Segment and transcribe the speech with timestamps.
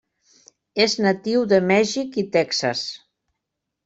[0.85, 2.83] És natiu de Mèxic i Texas.